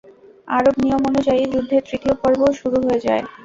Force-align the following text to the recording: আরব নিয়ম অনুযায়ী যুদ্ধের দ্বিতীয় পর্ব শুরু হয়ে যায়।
আরব 0.47 0.75
নিয়ম 0.83 1.01
অনুযায়ী 1.09 1.43
যুদ্ধের 1.53 1.83
দ্বিতীয় 1.87 2.15
পর্ব 2.21 2.41
শুরু 2.59 2.77
হয়ে 2.85 2.99
যায়। 3.05 3.23